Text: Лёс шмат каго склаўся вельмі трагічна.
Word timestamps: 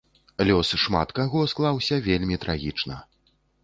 Лёс 0.47 0.71
шмат 0.85 1.13
каго 1.21 1.45
склаўся 1.53 2.03
вельмі 2.11 2.43
трагічна. 2.47 2.95